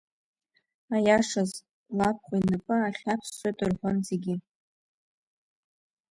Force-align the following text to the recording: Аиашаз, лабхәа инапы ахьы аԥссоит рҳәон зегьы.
Аиашаз, 0.95 1.51
лабхәа 1.97 2.35
инапы 2.39 2.75
ахьы 2.87 3.09
аԥссоит 3.13 3.57
рҳәон 3.69 3.97
зегьы. 4.07 4.35